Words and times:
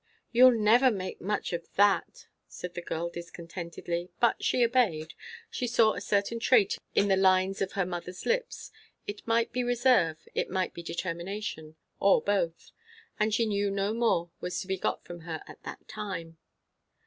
"You'll 0.31 0.57
never 0.59 0.89
make 0.89 1.21
much 1.21 1.53
of 1.53 1.71
that," 1.75 2.25
said 2.47 2.73
the 2.73 2.81
girl 2.81 3.09
discontentedly. 3.11 4.09
But 4.19 4.43
she 4.43 4.65
obeyed. 4.65 5.13
She 5.51 5.67
saw 5.67 5.93
a 5.93 6.01
certain 6.01 6.39
trait 6.39 6.79
in 6.95 7.07
the 7.07 7.15
lines 7.15 7.61
of 7.61 7.73
her 7.73 7.85
mother's 7.85 8.25
lips; 8.25 8.71
it 9.05 9.27
might 9.27 9.51
be 9.51 9.63
reserve, 9.63 10.27
it 10.33 10.49
might 10.49 10.73
be 10.73 10.81
determination, 10.81 11.75
or 11.99 12.19
both; 12.19 12.71
and 13.19 13.31
she 13.31 13.45
knew 13.45 13.69
no 13.69 13.93
more 13.93 14.31
was 14.39 14.59
to 14.61 14.67
be 14.67 14.75
got 14.79 15.03
from 15.05 15.19
her 15.19 15.43
at 15.45 15.61
that 15.61 15.87
time. 15.87 16.39